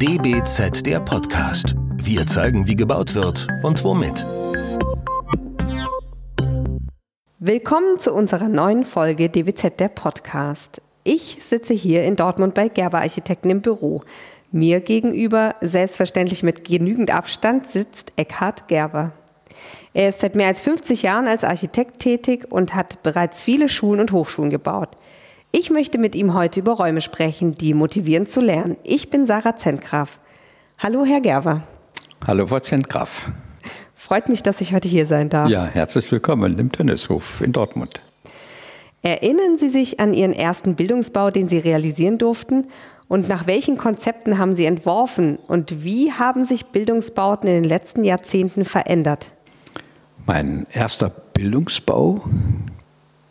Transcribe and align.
DBZ 0.00 0.86
der 0.86 1.00
Podcast. 1.00 1.74
Wir 1.96 2.24
zeigen, 2.24 2.68
wie 2.68 2.76
gebaut 2.76 3.16
wird 3.16 3.48
und 3.64 3.82
womit. 3.82 4.24
Willkommen 7.40 7.98
zu 7.98 8.14
unserer 8.14 8.48
neuen 8.48 8.84
Folge 8.84 9.28
DBZ 9.28 9.80
der 9.80 9.88
Podcast. 9.88 10.80
Ich 11.02 11.38
sitze 11.42 11.74
hier 11.74 12.04
in 12.04 12.14
Dortmund 12.14 12.54
bei 12.54 12.68
Gerber 12.68 12.98
Architekten 12.98 13.50
im 13.50 13.60
Büro. 13.60 14.02
Mir 14.52 14.78
gegenüber, 14.78 15.56
selbstverständlich 15.62 16.44
mit 16.44 16.62
genügend 16.64 17.12
Abstand, 17.12 17.66
sitzt 17.66 18.12
Eckhard 18.14 18.68
Gerber. 18.68 19.10
Er 19.94 20.10
ist 20.10 20.20
seit 20.20 20.36
mehr 20.36 20.46
als 20.46 20.60
50 20.60 21.02
Jahren 21.02 21.26
als 21.26 21.42
Architekt 21.42 21.98
tätig 21.98 22.46
und 22.52 22.76
hat 22.76 23.02
bereits 23.02 23.42
viele 23.42 23.68
Schulen 23.68 23.98
und 23.98 24.12
Hochschulen 24.12 24.50
gebaut. 24.50 24.90
Ich 25.50 25.70
möchte 25.70 25.96
mit 25.96 26.14
ihm 26.14 26.34
heute 26.34 26.60
über 26.60 26.72
Räume 26.72 27.00
sprechen, 27.00 27.54
die 27.54 27.72
motivieren 27.72 28.26
zu 28.26 28.42
lernen. 28.42 28.76
Ich 28.84 29.08
bin 29.08 29.26
Sarah 29.26 29.56
Zentgraf. 29.56 30.20
Hallo, 30.78 31.06
Herr 31.06 31.22
Gerber. 31.22 31.62
Hallo, 32.26 32.46
Frau 32.46 32.60
Zentgraf. 32.60 33.30
Freut 33.94 34.28
mich, 34.28 34.42
dass 34.42 34.60
ich 34.60 34.74
heute 34.74 34.88
hier 34.88 35.06
sein 35.06 35.30
darf. 35.30 35.48
Ja, 35.48 35.64
herzlich 35.64 36.12
willkommen 36.12 36.58
im 36.58 36.70
Tennishof 36.70 37.40
in 37.40 37.52
Dortmund. 37.52 38.02
Erinnern 39.00 39.56
Sie 39.56 39.70
sich 39.70 40.00
an 40.00 40.12
Ihren 40.12 40.34
ersten 40.34 40.76
Bildungsbau, 40.76 41.30
den 41.30 41.48
Sie 41.48 41.58
realisieren 41.58 42.18
durften? 42.18 42.66
Und 43.08 43.30
nach 43.30 43.46
welchen 43.46 43.78
Konzepten 43.78 44.36
haben 44.36 44.54
Sie 44.54 44.66
entworfen? 44.66 45.38
Und 45.46 45.82
wie 45.82 46.12
haben 46.12 46.44
sich 46.44 46.66
Bildungsbauten 46.66 47.48
in 47.48 47.62
den 47.62 47.68
letzten 47.68 48.04
Jahrzehnten 48.04 48.66
verändert? 48.66 49.32
Mein 50.26 50.66
erster 50.72 51.08
Bildungsbau 51.08 52.22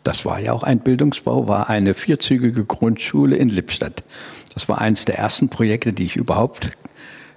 das 0.08 0.24
war 0.24 0.40
ja 0.40 0.54
auch 0.54 0.62
ein 0.62 0.78
Bildungsbau, 0.78 1.48
war 1.48 1.68
eine 1.68 1.92
vierzügige 1.92 2.64
Grundschule 2.64 3.36
in 3.36 3.50
Lippstadt. 3.50 4.04
Das 4.54 4.66
war 4.66 4.80
eines 4.80 5.04
der 5.04 5.18
ersten 5.18 5.50
Projekte, 5.50 5.92
die 5.92 6.04
ich 6.04 6.16
überhaupt 6.16 6.70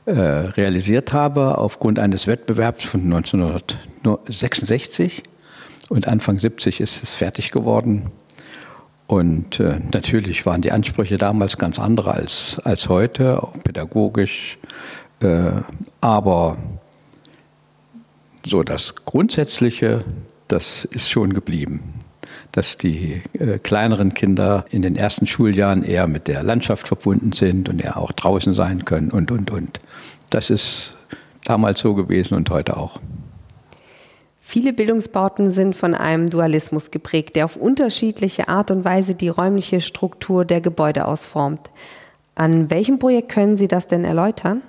äh, 0.05 0.13
realisiert 0.13 1.11
habe, 1.11 1.57
aufgrund 1.57 1.99
eines 1.99 2.27
Wettbewerbs 2.27 2.85
von 2.85 3.01
1966. 3.01 5.23
Und 5.89 6.07
Anfang 6.07 6.39
70 6.39 6.79
ist 6.79 7.03
es 7.03 7.13
fertig 7.13 7.51
geworden. 7.51 8.03
Und 9.05 9.59
äh, 9.59 9.81
natürlich 9.91 10.45
waren 10.45 10.61
die 10.61 10.71
Ansprüche 10.71 11.17
damals 11.17 11.57
ganz 11.57 11.77
andere 11.77 12.13
als, 12.13 12.61
als 12.63 12.87
heute, 12.87 13.43
auch 13.43 13.51
pädagogisch. 13.63 14.57
Äh, 15.19 15.51
aber 15.99 16.55
so 18.45 18.63
das 18.63 18.95
Grundsätzliche, 18.95 20.05
das 20.47 20.85
ist 20.85 21.11
schon 21.11 21.33
geblieben 21.33 22.01
dass 22.51 22.77
die 22.77 23.21
äh, 23.33 23.59
kleineren 23.59 24.13
Kinder 24.13 24.65
in 24.71 24.81
den 24.81 24.95
ersten 24.95 25.27
Schuljahren 25.27 25.83
eher 25.83 26.07
mit 26.07 26.27
der 26.27 26.43
Landschaft 26.43 26.87
verbunden 26.87 27.31
sind 27.31 27.69
und 27.69 27.83
eher 27.83 27.97
auch 27.97 28.11
draußen 28.11 28.53
sein 28.53 28.85
können 28.85 29.11
und, 29.11 29.31
und, 29.31 29.51
und. 29.51 29.79
Das 30.29 30.49
ist 30.49 30.97
damals 31.43 31.79
so 31.79 31.93
gewesen 31.93 32.35
und 32.35 32.49
heute 32.49 32.77
auch. 32.77 32.99
Viele 34.39 34.73
Bildungsbauten 34.73 35.49
sind 35.49 35.75
von 35.75 35.93
einem 35.93 36.29
Dualismus 36.29 36.91
geprägt, 36.91 37.35
der 37.35 37.45
auf 37.45 37.55
unterschiedliche 37.55 38.49
Art 38.49 38.69
und 38.69 38.83
Weise 38.83 39.15
die 39.15 39.29
räumliche 39.29 39.79
Struktur 39.79 40.43
der 40.43 40.59
Gebäude 40.59 41.05
ausformt. 41.05 41.69
An 42.35 42.69
welchem 42.69 42.99
Projekt 42.99 43.29
können 43.29 43.55
Sie 43.55 43.67
das 43.67 43.87
denn 43.87 44.03
erläutern? 44.03 44.61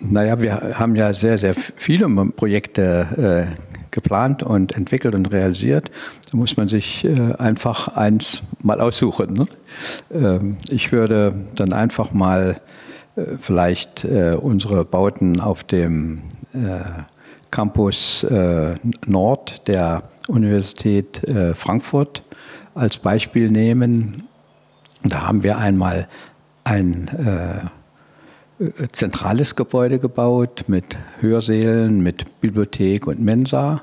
Naja, 0.00 0.40
wir 0.40 0.78
haben 0.78 0.96
ja 0.96 1.12
sehr, 1.12 1.36
sehr 1.36 1.54
viele 1.54 2.08
Projekte 2.08 3.50
äh, 3.58 3.73
geplant 3.94 4.42
und 4.42 4.72
entwickelt 4.72 5.14
und 5.14 5.32
realisiert. 5.32 5.90
Da 6.30 6.36
muss 6.36 6.56
man 6.56 6.68
sich 6.68 7.04
äh, 7.04 7.32
einfach 7.38 7.88
eins 7.88 8.42
mal 8.60 8.80
aussuchen. 8.80 9.34
Ne? 9.34 9.44
Ähm, 10.12 10.56
ich 10.68 10.92
würde 10.92 11.34
dann 11.54 11.72
einfach 11.72 12.12
mal 12.12 12.60
äh, 13.16 13.22
vielleicht 13.38 14.04
äh, 14.04 14.36
unsere 14.38 14.84
Bauten 14.84 15.40
auf 15.40 15.64
dem 15.64 16.22
Campus 17.50 18.24
Nord 19.06 19.66
der 19.66 20.04
Universität 20.28 21.20
Frankfurt 21.54 22.22
als 22.76 22.98
Beispiel 22.98 23.50
nehmen. 23.50 24.28
Da 25.02 25.26
haben 25.26 25.42
wir 25.42 25.58
einmal 25.58 26.06
ein 26.62 27.10
zentrales 28.92 29.56
Gebäude 29.56 29.98
gebaut 29.98 30.64
mit 30.66 30.98
Hörsälen, 31.20 32.02
mit 32.02 32.40
Bibliothek 32.40 33.06
und 33.06 33.20
Mensa. 33.20 33.82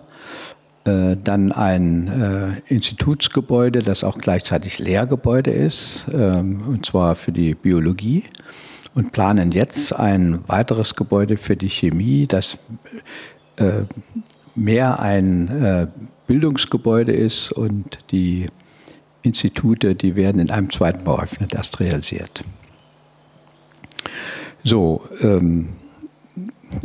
Äh, 0.83 1.15
dann 1.23 1.51
ein 1.51 2.07
äh, 2.07 2.73
Institutsgebäude, 2.73 3.79
das 3.79 4.03
auch 4.03 4.17
gleichzeitig 4.17 4.79
Lehrgebäude 4.79 5.51
ist, 5.51 6.07
ähm, 6.11 6.63
und 6.67 6.87
zwar 6.87 7.13
für 7.13 7.31
die 7.31 7.53
Biologie. 7.53 8.23
Und 8.95 9.11
planen 9.11 9.51
jetzt 9.51 9.95
ein 9.95 10.39
weiteres 10.47 10.95
Gebäude 10.95 11.37
für 11.37 11.55
die 11.55 11.69
Chemie, 11.69 12.25
das 12.27 12.57
äh, 13.57 13.83
mehr 14.53 14.99
ein 14.99 15.87
Bildungsgebäude 16.27 17.13
ist 17.13 17.53
und 17.53 17.99
die 18.11 18.47
Institute, 19.21 19.95
die 19.95 20.17
werden 20.17 20.41
in 20.41 20.49
einem 20.49 20.69
zweiten 20.69 21.05
Bauabschnitt 21.05 21.53
erst 21.53 21.79
realisiert. 21.79 22.43
So, 24.63 25.01
ähm, 25.21 25.69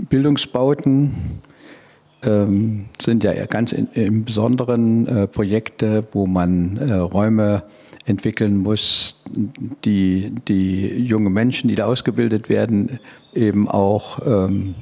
Bildungsbauten 0.09 1.13
ähm, 2.23 2.87
sind 3.01 3.23
ja 3.25 3.47
ganz 3.47 3.73
in, 3.73 3.89
im 3.93 4.25
Besonderen 4.25 5.07
äh, 5.07 5.27
Projekte, 5.27 6.05
wo 6.13 6.27
man 6.27 6.77
äh, 6.79 6.95
Räume 6.95 7.65
entwickeln 8.05 8.59
muss, 8.59 9.23
die 9.85 10.33
die 10.49 10.97
junge 11.03 11.31
Menschen, 11.31 11.69
die 11.69 11.75
da 11.75 11.87
ausgebildet 11.87 12.49
werden, 12.49 12.99
eben 13.35 13.69
auch 13.69 14.19
ähm, 14.27 14.75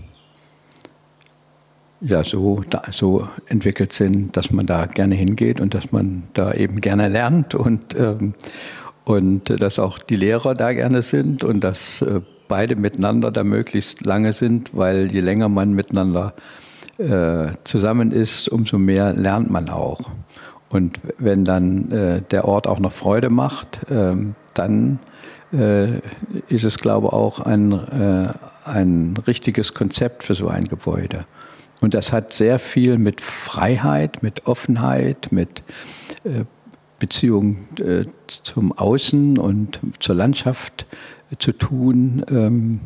ja, 2.01 2.23
so, 2.23 2.63
da, 2.69 2.83
so 2.91 3.27
entwickelt 3.47 3.93
sind, 3.93 4.37
dass 4.37 4.51
man 4.51 4.67
da 4.67 4.87
gerne 4.87 5.15
hingeht 5.15 5.61
und 5.61 5.75
dass 5.75 5.91
man 5.91 6.25
da 6.35 6.53
eben 6.53 6.81
gerne 6.81 7.09
lernt. 7.09 7.55
Und, 7.55 7.99
ähm, 7.99 8.35
und 9.05 9.63
dass 9.63 9.79
auch 9.79 9.99
die 9.99 10.17
Lehrer 10.17 10.55
da 10.55 10.73
gerne 10.73 11.03
sind 11.03 11.45
und 11.45 11.63
dass 11.63 12.03
äh, 12.03 12.21
beide 12.49 12.77
miteinander 12.77 13.31
da 13.31 13.45
möglichst 13.45 14.05
lange 14.05 14.33
sind, 14.33 14.77
weil 14.77 15.11
je 15.13 15.21
länger 15.21 15.49
man 15.49 15.73
miteinander 15.73 16.35
äh, 16.99 17.49
zusammen 17.65 18.13
ist, 18.13 18.49
umso 18.49 18.79
mehr 18.79 19.13
lernt 19.13 19.51
man 19.51 19.69
auch. 19.69 20.01
Und 20.69 21.01
wenn 21.19 21.45
dann 21.45 21.91
äh, 21.93 22.23
der 22.23 22.47
Ort 22.47 22.67
auch 22.67 22.79
noch 22.79 22.93
Freude 22.93 23.31
macht, 23.31 23.91
äh, 23.91 24.17
dann 24.55 24.99
äh, 25.53 25.99
ist 26.49 26.65
es, 26.65 26.79
glaube 26.79 27.09
ich, 27.09 27.13
auch 27.13 27.41
ein, 27.41 27.73
äh, 27.73 28.29
ein 28.65 29.15
richtiges 29.27 29.75
Konzept 29.75 30.25
für 30.25 30.35
so 30.35 30.49
ein 30.49 30.65
Gebäude. 30.65 31.27
Und 31.81 31.95
das 31.95 32.13
hat 32.13 32.33
sehr 32.33 32.59
viel 32.59 32.99
mit 32.99 33.21
Freiheit, 33.21 34.23
mit 34.23 34.47
Offenheit, 34.47 35.29
mit 35.31 35.63
äh, 37.05 37.07
Beziehung 37.07 37.59
zum 38.27 38.73
Außen 38.73 39.39
und 39.39 39.81
zur 40.01 40.15
Landschaft 40.15 40.87
zu 41.39 41.53
tun 41.53 42.25
ähm, 42.31 42.81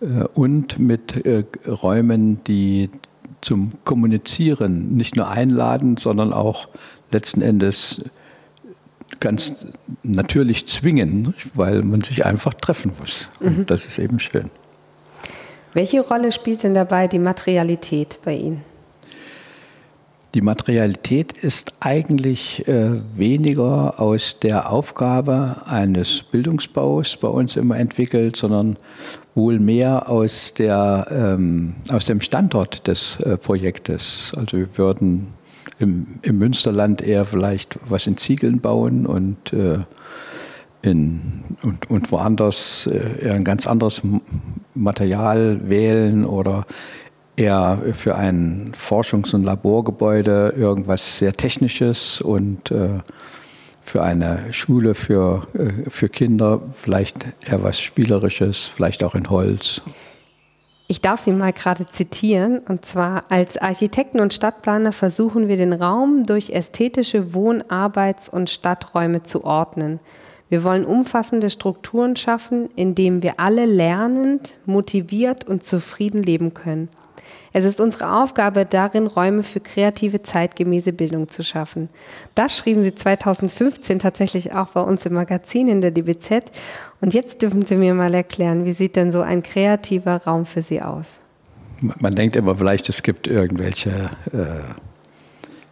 äh, 0.00 0.24
und 0.34 0.78
mit 0.78 1.24
äh, 1.26 1.44
Räumen, 1.66 2.42
die 2.44 2.90
zum 3.40 3.70
Kommunizieren 3.84 4.96
nicht 4.96 5.16
nur 5.16 5.28
einladen, 5.28 5.96
sondern 5.96 6.32
auch 6.32 6.68
letzten 7.10 7.42
Endes 7.42 8.04
ganz 9.18 9.66
natürlich 10.02 10.66
zwingen, 10.66 11.34
weil 11.54 11.82
man 11.82 12.00
sich 12.00 12.24
einfach 12.24 12.54
treffen 12.54 12.92
muss. 12.98 13.28
Mhm. 13.40 13.66
das 13.66 13.86
ist 13.86 13.98
eben 13.98 14.18
schön. 14.18 14.50
Welche 15.72 16.00
Rolle 16.00 16.32
spielt 16.32 16.62
denn 16.62 16.74
dabei 16.74 17.08
die 17.08 17.18
Materialität 17.18 18.18
bei 18.24 18.34
Ihnen? 18.36 18.69
Die 20.34 20.42
Materialität 20.42 21.32
ist 21.32 21.72
eigentlich 21.80 22.68
äh, 22.68 22.90
weniger 23.16 23.98
aus 23.98 24.38
der 24.38 24.70
Aufgabe 24.70 25.56
eines 25.66 26.22
Bildungsbaus 26.22 27.16
bei 27.16 27.26
uns 27.26 27.56
immer 27.56 27.76
entwickelt, 27.78 28.36
sondern 28.36 28.76
wohl 29.34 29.58
mehr 29.58 30.08
aus, 30.08 30.54
der, 30.54 31.08
ähm, 31.10 31.74
aus 31.90 32.04
dem 32.04 32.20
Standort 32.20 32.86
des 32.86 33.18
äh, 33.20 33.36
Projektes. 33.38 34.32
Also 34.36 34.58
wir 34.58 34.68
würden 34.78 35.28
im, 35.80 36.06
im, 36.22 36.38
Münsterland 36.38 37.02
eher 37.02 37.24
vielleicht 37.24 37.80
was 37.88 38.06
in 38.06 38.16
Ziegeln 38.16 38.60
bauen 38.60 39.06
und, 39.06 39.52
äh, 39.52 39.78
in, 40.82 41.42
und, 41.62 41.90
und 41.90 42.12
woanders 42.12 42.86
äh, 42.86 43.24
eher 43.24 43.34
ein 43.34 43.44
ganz 43.44 43.66
anderes 43.66 44.02
Material 44.76 45.68
wählen 45.68 46.24
oder 46.24 46.66
eher 47.40 47.78
für 47.94 48.16
ein 48.16 48.72
Forschungs- 48.76 49.34
und 49.34 49.42
Laborgebäude 49.42 50.54
irgendwas 50.56 51.18
sehr 51.18 51.32
Technisches 51.32 52.20
und 52.20 52.70
äh, 52.70 52.98
für 53.82 54.02
eine 54.02 54.52
Schule 54.52 54.94
für, 54.94 55.46
äh, 55.54 55.88
für 55.88 56.08
Kinder 56.08 56.60
vielleicht 56.68 57.16
eher 57.48 57.62
was 57.62 57.80
Spielerisches, 57.80 58.66
vielleicht 58.66 59.02
auch 59.02 59.14
in 59.14 59.30
Holz. 59.30 59.80
Ich 60.86 61.00
darf 61.00 61.20
Sie 61.20 61.32
mal 61.32 61.52
gerade 61.52 61.86
zitieren, 61.86 62.58
und 62.58 62.84
zwar 62.84 63.30
als 63.30 63.56
Architekten 63.56 64.20
und 64.20 64.34
Stadtplaner 64.34 64.92
versuchen 64.92 65.48
wir 65.48 65.56
den 65.56 65.72
Raum 65.72 66.24
durch 66.24 66.50
ästhetische 66.50 67.32
Wohn-, 67.32 67.62
Arbeits- 67.70 68.28
und 68.28 68.50
Stadträume 68.50 69.22
zu 69.22 69.44
ordnen. 69.44 70.00
Wir 70.48 70.64
wollen 70.64 70.84
umfassende 70.84 71.48
Strukturen 71.48 72.16
schaffen, 72.16 72.68
in 72.74 72.96
denen 72.96 73.22
wir 73.22 73.38
alle 73.38 73.66
lernend, 73.66 74.58
motiviert 74.66 75.46
und 75.46 75.62
zufrieden 75.62 76.24
leben 76.24 76.54
können. 76.54 76.88
Es 77.52 77.64
ist 77.64 77.80
unsere 77.80 78.12
Aufgabe, 78.22 78.64
darin 78.64 79.06
Räume 79.06 79.42
für 79.42 79.60
kreative, 79.60 80.22
zeitgemäße 80.22 80.92
Bildung 80.92 81.28
zu 81.28 81.42
schaffen. 81.42 81.88
Das 82.34 82.56
schrieben 82.56 82.82
Sie 82.82 82.94
2015 82.94 83.98
tatsächlich 83.98 84.52
auch 84.52 84.68
bei 84.68 84.80
uns 84.80 85.04
im 85.06 85.14
Magazin 85.14 85.68
in 85.68 85.80
der 85.80 85.90
DBZ. 85.90 86.52
Und 87.00 87.14
jetzt 87.14 87.42
dürfen 87.42 87.62
Sie 87.62 87.76
mir 87.76 87.94
mal 87.94 88.14
erklären, 88.14 88.64
wie 88.64 88.72
sieht 88.72 88.96
denn 88.96 89.10
so 89.10 89.20
ein 89.20 89.42
kreativer 89.42 90.24
Raum 90.24 90.46
für 90.46 90.62
Sie 90.62 90.80
aus? 90.80 91.06
Man 91.80 92.14
denkt 92.14 92.36
immer 92.36 92.54
vielleicht, 92.54 92.88
es 92.88 93.02
gibt 93.02 93.26
irgendwelche 93.26 94.10
äh, 94.32 94.60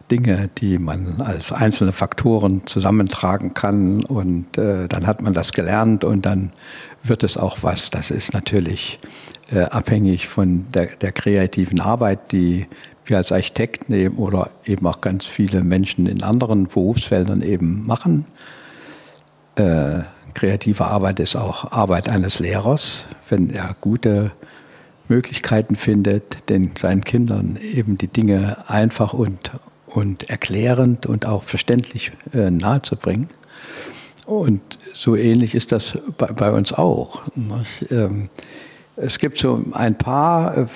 Dinge, 0.09 0.49
die 0.57 0.77
man 0.77 1.21
als 1.21 1.51
einzelne 1.51 1.91
Faktoren 1.91 2.63
zusammentragen 2.65 3.53
kann 3.53 4.03
und 4.03 4.57
äh, 4.57 4.87
dann 4.87 5.07
hat 5.07 5.21
man 5.21 5.33
das 5.33 5.53
gelernt 5.53 6.03
und 6.03 6.25
dann 6.25 6.51
wird 7.03 7.23
es 7.23 7.37
auch 7.37 7.59
was. 7.61 7.89
Das 7.89 8.11
ist 8.11 8.33
natürlich 8.33 8.99
äh, 9.51 9.61
abhängig 9.61 10.27
von 10.27 10.65
der, 10.73 10.87
der, 10.87 11.11
kreativen 11.11 11.79
Arbeit, 11.79 12.31
die 12.31 12.67
wir 13.05 13.17
als 13.17 13.31
Architekten 13.31 13.93
eben 13.93 14.17
oder 14.17 14.51
eben 14.65 14.85
auch 14.85 15.01
ganz 15.01 15.25
viele 15.25 15.63
Menschen 15.63 16.05
in 16.05 16.23
anderen 16.23 16.67
Berufsfeldern 16.67 17.41
eben 17.41 17.85
machen. 17.85 18.25
Äh, 19.55 19.99
kreative 20.33 20.85
Arbeit 20.85 21.19
ist 21.19 21.35
auch 21.35 21.71
Arbeit 21.71 22.09
eines 22.09 22.39
Lehrers, 22.39 23.05
wenn 23.29 23.49
er 23.49 23.75
gute 23.81 24.31
Möglichkeiten 25.07 25.75
findet, 25.75 26.49
den 26.49 26.71
seinen 26.77 27.03
Kindern 27.03 27.57
eben 27.73 27.97
die 27.97 28.07
Dinge 28.07 28.57
einfach 28.67 29.13
und, 29.13 29.51
und 29.93 30.29
erklärend 30.29 31.05
und 31.05 31.25
auch 31.25 31.43
verständlich 31.43 32.11
äh, 32.33 32.51
nahezubringen. 32.51 33.27
Und 34.25 34.61
so 34.93 35.15
ähnlich 35.15 35.55
ist 35.55 35.71
das 35.71 35.97
bei, 36.17 36.27
bei 36.27 36.51
uns 36.51 36.73
auch. 36.73 37.23
Ähm, 37.89 38.29
es 38.95 39.17
gibt 39.17 39.37
so 39.37 39.63
ein 39.71 39.97
paar 39.97 40.57
äh, 40.57 40.67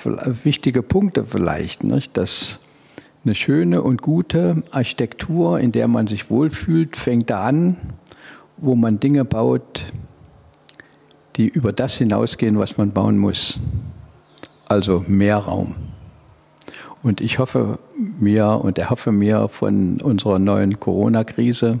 wichtige 0.44 0.82
Punkte 0.82 1.24
vielleicht, 1.24 1.84
nicht? 1.84 2.16
dass 2.16 2.58
eine 3.24 3.34
schöne 3.34 3.82
und 3.82 4.02
gute 4.02 4.62
Architektur, 4.70 5.60
in 5.60 5.72
der 5.72 5.88
man 5.88 6.08
sich 6.08 6.30
wohlfühlt, 6.30 6.96
fängt 6.96 7.30
da 7.30 7.44
an, 7.44 7.76
wo 8.56 8.74
man 8.74 9.00
Dinge 9.00 9.24
baut, 9.24 9.84
die 11.36 11.48
über 11.48 11.72
das 11.72 11.96
hinausgehen, 11.96 12.58
was 12.58 12.76
man 12.76 12.90
bauen 12.92 13.18
muss. 13.18 13.60
Also 14.66 15.04
mehr 15.06 15.36
Raum. 15.36 15.74
Und 17.02 17.20
ich 17.20 17.38
hoffe 17.38 17.78
mir 18.18 18.60
und 18.62 18.78
erhoffe 18.78 19.12
mir 19.12 19.48
von 19.48 20.00
unserer 20.00 20.38
neuen 20.38 20.80
Corona-Krise, 20.80 21.80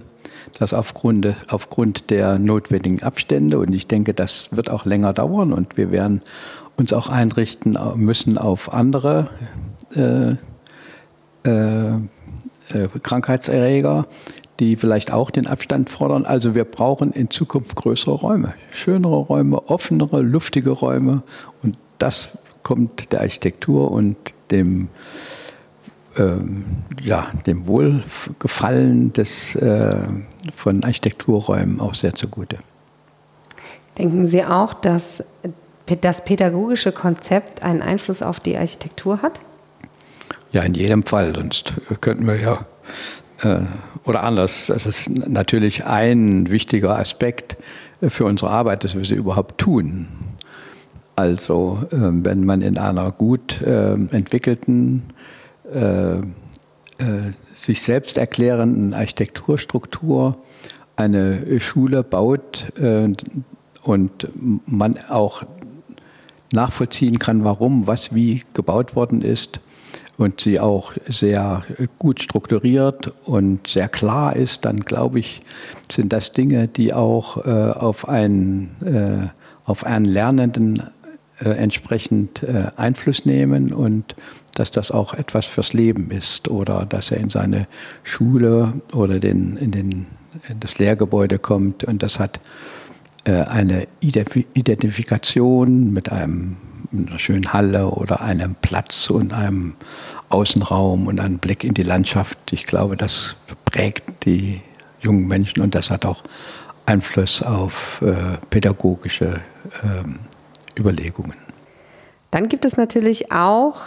dass 0.58 0.74
aufgrund, 0.74 1.34
aufgrund 1.48 2.10
der 2.10 2.38
notwendigen 2.38 3.02
Abstände, 3.02 3.58
und 3.58 3.72
ich 3.72 3.86
denke, 3.86 4.14
das 4.14 4.48
wird 4.52 4.70
auch 4.70 4.84
länger 4.84 5.12
dauern 5.12 5.52
und 5.52 5.76
wir 5.76 5.90
werden 5.90 6.20
uns 6.76 6.92
auch 6.92 7.08
einrichten 7.08 7.78
müssen 7.96 8.38
auf 8.38 8.72
andere 8.72 9.30
äh, 9.94 10.32
äh, 11.48 11.94
äh 11.94 12.88
Krankheitserreger, 13.02 14.06
die 14.60 14.76
vielleicht 14.76 15.12
auch 15.12 15.30
den 15.30 15.46
Abstand 15.46 15.90
fordern. 15.90 16.24
Also 16.24 16.54
wir 16.54 16.64
brauchen 16.64 17.12
in 17.12 17.30
Zukunft 17.30 17.74
größere 17.76 18.14
Räume, 18.14 18.54
schönere 18.70 19.16
Räume, 19.16 19.68
offenere, 19.68 20.22
luftige 20.22 20.70
Räume. 20.70 21.22
Und 21.62 21.76
das 21.98 22.38
kommt 22.62 23.12
der 23.12 23.20
Architektur 23.20 23.90
und 23.90 24.16
dem, 24.50 24.88
ähm, 26.16 26.64
ja, 27.02 27.28
dem 27.46 27.66
Wohlgefallen 27.66 29.12
des, 29.12 29.56
äh, 29.56 29.96
von 30.54 30.84
Architekturräumen 30.84 31.80
auch 31.80 31.94
sehr 31.94 32.14
zugute. 32.14 32.58
Denken 33.98 34.26
Sie 34.26 34.44
auch, 34.44 34.74
dass 34.74 35.24
das 36.00 36.24
pädagogische 36.24 36.92
Konzept 36.92 37.62
einen 37.62 37.82
Einfluss 37.82 38.22
auf 38.22 38.40
die 38.40 38.56
Architektur 38.56 39.22
hat? 39.22 39.40
Ja, 40.52 40.62
in 40.62 40.74
jedem 40.74 41.04
Fall, 41.04 41.34
sonst 41.34 41.74
könnten 42.00 42.26
wir 42.26 42.40
ja, 42.40 42.66
äh, 43.42 43.60
oder 44.04 44.22
anders, 44.22 44.66
das 44.66 44.86
ist 44.86 45.10
natürlich 45.10 45.84
ein 45.84 46.50
wichtiger 46.50 46.98
Aspekt 46.98 47.56
für 48.00 48.24
unsere 48.24 48.50
Arbeit, 48.50 48.84
dass 48.84 48.94
wir 48.94 49.04
sie 49.04 49.14
überhaupt 49.14 49.58
tun. 49.58 50.08
Also 51.16 51.84
ähm, 51.92 52.24
wenn 52.24 52.44
man 52.44 52.60
in 52.60 52.76
einer 52.76 53.12
gut 53.12 53.60
ähm, 53.64 54.08
entwickelten, 54.10 55.04
äh, 55.72 56.16
äh, 56.16 56.22
sich 57.54 57.82
selbst 57.82 58.18
erklärenden 58.18 58.94
Architekturstruktur 58.94 60.36
eine 60.96 61.60
Schule 61.60 62.04
baut 62.04 62.72
äh, 62.78 63.10
und 63.82 64.28
man 64.66 64.98
auch 65.08 65.42
nachvollziehen 66.52 67.18
kann, 67.18 67.44
warum, 67.44 67.86
was, 67.86 68.14
wie 68.14 68.44
gebaut 68.52 68.94
worden 68.94 69.22
ist 69.22 69.60
und 70.18 70.40
sie 70.40 70.60
auch 70.60 70.92
sehr 71.08 71.64
gut 71.98 72.22
strukturiert 72.22 73.12
und 73.24 73.66
sehr 73.66 73.88
klar 73.88 74.36
ist, 74.36 74.64
dann 74.64 74.80
glaube 74.80 75.18
ich, 75.18 75.40
sind 75.90 76.12
das 76.12 76.30
Dinge, 76.30 76.68
die 76.68 76.94
auch 76.94 77.36
auf 77.36 78.08
einen, 78.08 79.32
auf 79.64 79.84
einen 79.84 80.04
Lernenden 80.04 80.80
äh, 81.42 81.48
entsprechend 81.50 82.42
äh, 82.42 82.70
Einfluss 82.76 83.24
nehmen 83.24 83.72
und 83.72 84.14
dass 84.54 84.70
das 84.70 84.90
auch 84.90 85.14
etwas 85.14 85.46
fürs 85.46 85.72
Leben 85.72 86.10
ist 86.10 86.48
oder 86.48 86.86
dass 86.86 87.10
er 87.10 87.18
in 87.18 87.30
seine 87.30 87.66
Schule 88.02 88.74
oder 88.92 89.18
den, 89.18 89.56
in, 89.56 89.70
den, 89.72 90.06
in 90.48 90.60
das 90.60 90.78
Lehrgebäude 90.78 91.38
kommt 91.38 91.84
und 91.84 92.02
das 92.02 92.20
hat 92.20 92.40
äh, 93.24 93.32
eine 93.32 93.88
Identifikation 94.00 95.92
mit 95.92 96.12
einem 96.12 96.56
einer 96.92 97.18
schönen 97.18 97.52
Halle 97.52 97.88
oder 97.88 98.20
einem 98.20 98.54
Platz 98.54 99.10
und 99.10 99.32
einem 99.32 99.74
Außenraum 100.28 101.06
und 101.08 101.20
einem 101.20 101.38
Blick 101.38 101.64
in 101.64 101.74
die 101.74 101.82
Landschaft. 101.82 102.38
Ich 102.52 102.66
glaube, 102.66 102.96
das 102.96 103.36
prägt 103.64 104.24
die 104.26 104.60
jungen 105.00 105.26
Menschen 105.26 105.60
und 105.60 105.74
das 105.74 105.90
hat 105.90 106.06
auch 106.06 106.22
Einfluss 106.86 107.42
auf 107.42 108.02
äh, 108.02 108.14
pädagogische 108.50 109.40
ähm, 109.82 110.20
Überlegungen. 110.78 111.36
Dann 112.30 112.48
gibt 112.48 112.64
es 112.64 112.76
natürlich 112.76 113.30
auch 113.30 113.80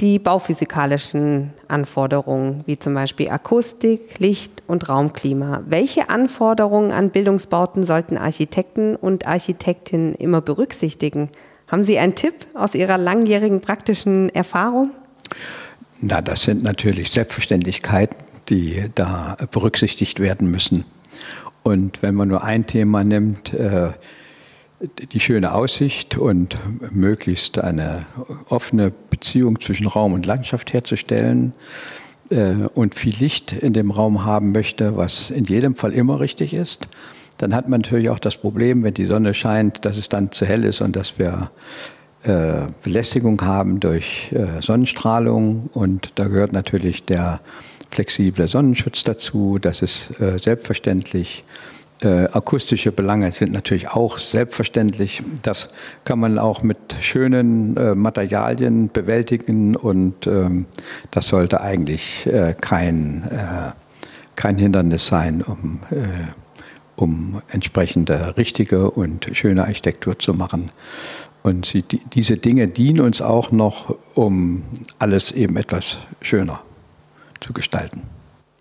die 0.00 0.18
bauphysikalischen 0.18 1.52
Anforderungen, 1.68 2.62
wie 2.66 2.78
zum 2.78 2.94
Beispiel 2.94 3.30
Akustik, 3.30 4.18
Licht 4.18 4.62
und 4.66 4.88
Raumklima. 4.88 5.62
Welche 5.66 6.08
Anforderungen 6.08 6.92
an 6.92 7.10
Bildungsbauten 7.10 7.84
sollten 7.84 8.16
Architekten 8.16 8.96
und 8.96 9.26
Architektinnen 9.26 10.14
immer 10.14 10.40
berücksichtigen? 10.40 11.28
Haben 11.66 11.82
Sie 11.82 11.98
einen 11.98 12.14
Tipp 12.14 12.34
aus 12.54 12.74
Ihrer 12.74 12.96
langjährigen 12.96 13.60
praktischen 13.60 14.30
Erfahrung? 14.30 14.90
Na, 16.00 16.20
das 16.22 16.44
sind 16.44 16.62
natürlich 16.62 17.10
Selbstverständlichkeiten, 17.10 18.16
die 18.48 18.90
da 18.94 19.36
berücksichtigt 19.50 20.18
werden 20.18 20.50
müssen. 20.50 20.84
Und 21.62 22.02
wenn 22.02 22.14
man 22.14 22.28
nur 22.28 22.42
ein 22.42 22.66
Thema 22.66 23.04
nimmt, 23.04 23.52
äh, 23.52 23.90
die 25.12 25.20
schöne 25.20 25.52
Aussicht 25.52 26.16
und 26.16 26.58
möglichst 26.92 27.58
eine 27.58 28.06
offene 28.48 28.92
Beziehung 29.10 29.60
zwischen 29.60 29.86
Raum 29.86 30.14
und 30.14 30.24
Landschaft 30.24 30.72
herzustellen 30.72 31.52
äh, 32.30 32.54
und 32.74 32.94
viel 32.94 33.14
Licht 33.16 33.52
in 33.52 33.72
dem 33.72 33.90
Raum 33.90 34.24
haben 34.24 34.52
möchte, 34.52 34.96
was 34.96 35.30
in 35.30 35.44
jedem 35.44 35.74
Fall 35.74 35.92
immer 35.92 36.20
richtig 36.20 36.54
ist, 36.54 36.88
dann 37.36 37.54
hat 37.54 37.68
man 37.68 37.80
natürlich 37.80 38.10
auch 38.10 38.18
das 38.18 38.38
Problem, 38.38 38.82
wenn 38.82 38.94
die 38.94 39.06
Sonne 39.06 39.34
scheint, 39.34 39.84
dass 39.84 39.96
es 39.96 40.08
dann 40.08 40.32
zu 40.32 40.46
hell 40.46 40.64
ist 40.64 40.80
und 40.80 40.96
dass 40.96 41.18
wir 41.18 41.50
äh, 42.22 42.68
Belästigung 42.82 43.40
haben 43.42 43.80
durch 43.80 44.32
äh, 44.32 44.62
Sonnenstrahlung 44.62 45.68
und 45.72 46.12
da 46.14 46.28
gehört 46.28 46.52
natürlich 46.52 47.02
der 47.02 47.40
flexible 47.90 48.46
Sonnenschutz 48.46 49.02
dazu. 49.02 49.58
Das 49.60 49.82
ist 49.82 50.12
selbstverständlich. 50.40 51.44
Äh, 52.02 52.28
akustische 52.32 52.92
Belange 52.92 53.30
sind 53.30 53.52
natürlich 53.52 53.88
auch 53.88 54.16
selbstverständlich. 54.16 55.22
Das 55.42 55.68
kann 56.04 56.18
man 56.18 56.38
auch 56.38 56.62
mit 56.62 56.78
schönen 57.00 57.76
äh, 57.76 57.94
Materialien 57.94 58.88
bewältigen 58.90 59.76
und 59.76 60.26
ähm, 60.26 60.64
das 61.10 61.28
sollte 61.28 61.60
eigentlich 61.60 62.26
äh, 62.26 62.54
kein, 62.58 63.24
äh, 63.30 63.72
kein 64.34 64.56
Hindernis 64.56 65.08
sein, 65.08 65.42
um, 65.42 65.80
äh, 65.90 65.96
um 66.96 67.42
entsprechende 67.50 68.34
richtige 68.38 68.90
und 68.90 69.28
schöne 69.32 69.64
Architektur 69.64 70.18
zu 70.18 70.32
machen. 70.32 70.70
Und 71.42 71.66
sie, 71.66 71.82
die, 71.82 72.00
diese 72.12 72.38
Dinge 72.38 72.68
dienen 72.68 73.00
uns 73.00 73.20
auch 73.20 73.52
noch, 73.52 73.94
um 74.14 74.64
alles 74.98 75.32
eben 75.32 75.58
etwas 75.58 75.98
schöner 76.22 76.60
zu 77.40 77.52
gestalten. 77.52 78.02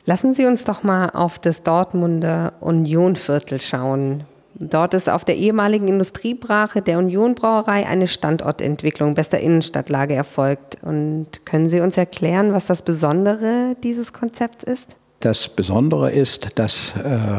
Lassen 0.10 0.34
Sie 0.34 0.48
uns 0.48 0.64
doch 0.64 0.82
mal 0.82 1.12
auf 1.12 1.38
das 1.38 1.62
Dortmunder 1.62 2.54
Unionviertel 2.62 3.62
schauen. 3.62 4.24
Dort 4.56 4.96
ist 4.96 5.08
auf 5.08 5.24
der 5.24 5.38
ehemaligen 5.38 5.88
Industriebrache 5.88 6.82
der 6.82 6.98
Union 6.98 7.36
Brauerei 7.36 7.86
eine 7.86 8.08
Standortentwicklung 8.08 9.14
bester 9.14 9.40
Innenstadtlage 9.40 10.16
erfolgt. 10.16 10.78
Und 10.82 11.46
können 11.46 11.70
Sie 11.70 11.80
uns 11.80 11.96
erklären, 11.96 12.54
was 12.54 12.66
das 12.66 12.82
Besondere 12.82 13.76
dieses 13.84 14.12
Konzepts 14.12 14.64
ist? 14.64 14.96
Das 15.20 15.48
Besondere 15.48 16.10
ist, 16.10 16.58
dass 16.58 16.96
äh, 16.96 17.30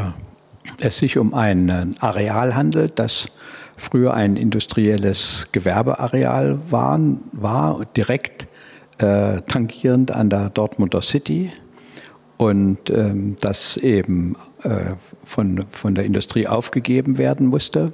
es 0.79 0.99
sich 0.99 1.17
um 1.17 1.33
ein 1.33 1.93
Areal 1.99 2.55
handelt, 2.55 2.99
das 2.99 3.25
früher 3.75 4.13
ein 4.13 4.37
industrielles 4.37 5.47
Gewerbeareal 5.51 6.57
war, 6.69 6.97
war 7.33 7.85
direkt 7.97 8.47
äh, 8.99 9.41
tangierend 9.41 10.11
an 10.11 10.29
der 10.29 10.49
Dortmunder 10.51 11.01
City 11.01 11.51
und 12.41 12.89
ähm, 12.89 13.35
das 13.39 13.77
eben 13.77 14.35
äh, 14.63 14.95
von, 15.23 15.63
von 15.69 15.93
der 15.93 16.05
Industrie 16.05 16.47
aufgegeben 16.47 17.19
werden 17.19 17.45
musste 17.45 17.93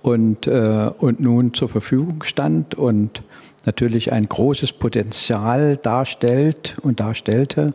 und, 0.00 0.46
äh, 0.46 0.90
und 0.96 1.20
nun 1.20 1.52
zur 1.52 1.68
Verfügung 1.68 2.24
stand 2.24 2.74
und 2.74 3.22
natürlich 3.66 4.12
ein 4.12 4.30
großes 4.30 4.72
Potenzial 4.72 5.76
darstellt 5.76 6.78
und 6.80 7.00
darstellte, 7.00 7.74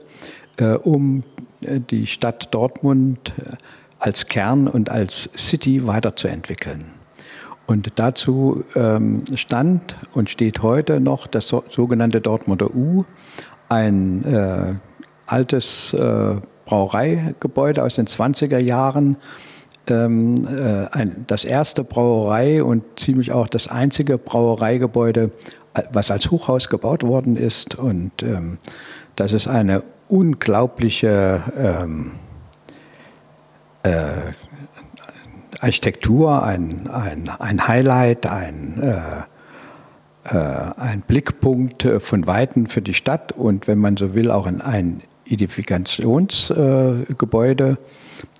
äh, 0.58 0.70
um 0.70 1.22
äh, 1.62 1.80
die 1.80 2.08
Stadt 2.08 2.52
Dortmund 2.52 3.36
äh, 3.38 3.56
als 4.00 4.26
Kern 4.26 4.68
und 4.68 4.90
als 4.90 5.30
City 5.38 5.86
weiterzuentwickeln. 5.86 6.84
Und 7.68 8.00
dazu 8.00 8.64
ähm, 8.74 9.22
stand 9.36 9.98
und 10.14 10.32
steht 10.32 10.64
heute 10.64 11.00
noch 11.00 11.28
das 11.28 11.48
so, 11.48 11.64
sogenannte 11.70 12.22
Dortmunder 12.22 12.74
U, 12.74 13.06
ein 13.70 14.24
äh, 14.24 14.74
altes 15.32 15.94
äh, 15.94 16.36
Brauereigebäude 16.66 17.84
aus 17.84 17.96
den 17.96 18.08
20er 18.08 18.60
Jahren, 18.60 19.18
ähm, 19.88 20.36
äh, 20.46 20.88
ein, 20.92 21.26
das 21.28 21.44
erste 21.44 21.84
Brauerei 21.84 22.64
und 22.64 22.84
ziemlich 22.98 23.32
auch 23.32 23.48
das 23.48 23.68
einzige 23.68 24.18
Brauereigebäude, 24.18 25.32
äh, 25.74 25.84
was 25.92 26.12
als 26.12 26.32
Hochhaus 26.32 26.70
gebaut 26.70 27.04
worden 27.04 27.36
ist. 27.36 27.76
Und 27.76 28.24
ähm, 28.24 28.58
das 29.16 29.34
ist 29.34 29.48
eine 29.48 29.84
unglaubliche 30.08 31.44
ähm, 31.58 32.12
äh, 33.84 34.34
Architektur, 35.60 36.44
ein, 36.44 36.88
ein, 36.88 37.30
ein 37.40 37.68
Highlight, 37.68 38.28
ein, 38.28 38.82
äh, 38.82 40.36
äh, 40.36 40.72
ein 40.78 41.02
Blickpunkt 41.02 41.88
von 42.00 42.28
Weitem 42.28 42.68
für 42.68 42.82
die 42.82 42.94
Stadt 42.94 43.32
und 43.32 43.68
wenn 43.68 43.80
man 43.80 43.98
so 43.98 44.14
will, 44.14 44.32
auch 44.32 44.46
ein 44.46 45.02
Identifikationsgebäude. 45.32 47.78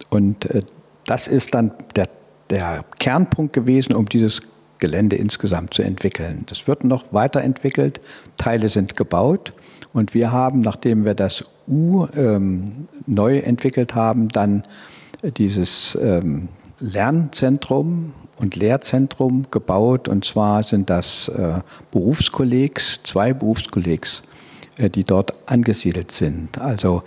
und 0.10 0.46
äh, 0.46 0.62
das 1.06 1.28
ist 1.28 1.54
dann 1.54 1.72
der, 1.96 2.08
der 2.50 2.84
Kernpunkt 3.00 3.54
gewesen, 3.54 3.96
um 3.96 4.06
dieses 4.06 4.42
Gelände 4.78 5.16
insgesamt 5.16 5.74
zu 5.74 5.84
entwickeln. 5.84 6.44
Das 6.48 6.68
wird 6.68 6.84
noch 6.84 7.06
weiterentwickelt, 7.12 8.02
Teile 8.38 8.70
sind 8.70 8.96
gebaut 8.96 9.54
und 9.94 10.14
wir 10.14 10.32
haben, 10.32 10.62
nachdem 10.62 11.06
wir 11.06 11.14
das 11.14 11.44
U 11.68 12.08
ähm, 12.16 12.88
neu 13.06 13.40
entwickelt 13.40 13.96
haben, 13.96 14.30
dann 14.30 14.64
dieses 15.38 15.98
ähm, 16.02 16.48
Lernzentrum 16.80 18.14
und 18.38 18.56
Lehrzentrum 18.56 19.44
gebaut. 19.52 20.08
Und 20.08 20.26
zwar 20.26 20.64
sind 20.64 20.90
das 20.90 21.28
äh, 21.30 21.60
Berufskollegs, 21.92 23.02
zwei 23.04 23.34
Berufskollegs, 23.34 24.24
die 24.78 25.04
dort 25.04 25.34
angesiedelt 25.50 26.12
sind. 26.12 26.60
Also 26.60 27.04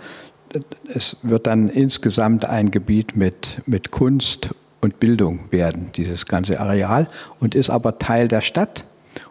es 0.93 1.17
wird 1.23 1.47
dann 1.47 1.69
insgesamt 1.69 2.45
ein 2.45 2.71
Gebiet 2.71 3.15
mit, 3.15 3.61
mit 3.65 3.91
Kunst 3.91 4.53
und 4.81 4.99
Bildung 4.99 5.51
werden, 5.51 5.89
dieses 5.95 6.25
ganze 6.25 6.59
Areal, 6.59 7.07
und 7.39 7.55
ist 7.55 7.69
aber 7.69 7.99
Teil 7.99 8.27
der 8.27 8.41
Stadt. 8.41 8.85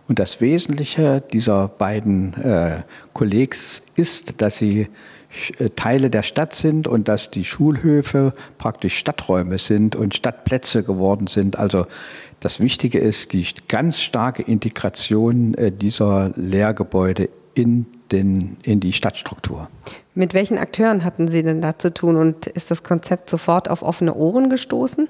Und 0.08 0.18
das 0.18 0.40
Wesentliche 0.40 1.22
dieser 1.32 1.68
beiden 1.68 2.34
äh, 2.42 2.82
Kollegs 3.12 3.82
ist, 3.96 4.40
dass 4.40 4.56
sie 4.56 4.88
äh, 5.58 5.70
Teile 5.70 6.10
der 6.10 6.22
Stadt 6.22 6.54
sind 6.54 6.86
und 6.86 7.08
dass 7.08 7.30
die 7.30 7.44
Schulhöfe 7.44 8.32
praktisch 8.58 8.96
Stadträume 8.98 9.58
sind 9.58 9.96
und 9.96 10.14
Stadtplätze 10.14 10.82
geworden 10.82 11.26
sind. 11.26 11.58
Also 11.58 11.86
das 12.40 12.60
Wichtige 12.60 12.98
ist 12.98 13.32
die 13.32 13.46
ganz 13.68 14.00
starke 14.00 14.42
Integration 14.42 15.54
äh, 15.54 15.70
dieser 15.72 16.32
Lehrgebäude 16.34 17.28
in, 17.54 17.86
den, 18.12 18.56
in 18.62 18.80
die 18.80 18.92
Stadtstruktur. 18.92 19.68
Mit 20.14 20.34
welchen 20.34 20.58
Akteuren 20.58 21.04
hatten 21.04 21.28
Sie 21.28 21.42
denn 21.42 21.60
da 21.60 21.78
zu 21.78 21.92
tun 21.92 22.16
und 22.16 22.46
ist 22.46 22.70
das 22.70 22.82
Konzept 22.82 23.30
sofort 23.30 23.68
auf 23.68 23.82
offene 23.82 24.14
Ohren 24.14 24.50
gestoßen? 24.50 25.08